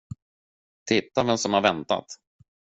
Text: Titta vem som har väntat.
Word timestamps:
Titta 0.87 1.23
vem 1.23 1.37
som 1.37 1.53
har 1.53 1.61
väntat. 1.61 2.05